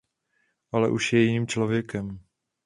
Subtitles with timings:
[0.71, 2.19] Ale už je jiným člověkem.